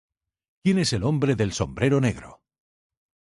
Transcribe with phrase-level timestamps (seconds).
[0.63, 2.41] ¿Quién es el hombre del sombrero negro?